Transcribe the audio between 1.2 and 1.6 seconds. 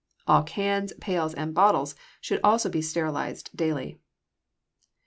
and